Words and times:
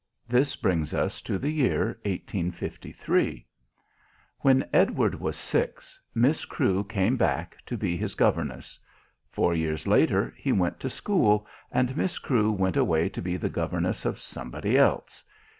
This 0.27 0.55
brings 0.55 0.95
us 0.95 1.21
to 1.21 1.37
the 1.37 1.51
year 1.51 1.89
1853. 2.05 3.45
When 4.39 4.67
Edward 4.73 5.13
was 5.19 5.35
six, 5.37 6.01
Miss 6.15 6.43
Crewe 6.45 6.83
came 6.85 7.17
back, 7.17 7.57
to 7.67 7.77
be 7.77 7.95
his 7.95 8.15
governess. 8.15 8.79
Four 9.29 9.53
years 9.53 9.85
later 9.85 10.33
he 10.35 10.51
went 10.51 10.79
to 10.79 10.89
school 10.89 11.45
and 11.71 11.95
Miss 11.95 12.17
Crewe 12.17 12.51
went 12.51 12.77
away 12.77 13.09
to 13.09 13.21
be 13.21 13.37
the 13.37 13.47
governess 13.47 14.03
of 14.03 14.17
somebody 14.17 14.75
else. 14.75 15.23